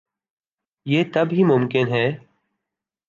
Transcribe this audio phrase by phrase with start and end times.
[0.85, 2.05] یہ تب ہی ممکن ہے۔